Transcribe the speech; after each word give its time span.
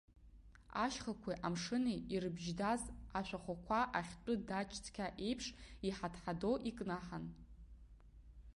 Ашьхақәеи 0.83 1.41
амшыни 1.47 1.95
ирыбжьдаз 2.13 2.81
ашәахәақәа, 3.19 3.79
ахьтәы 3.99 4.33
даҷ 4.47 4.69
цҳа 4.85 5.07
еиԥш 5.25 5.45
иҳадҳадо 5.87 6.51
икнаҳан. 6.69 7.25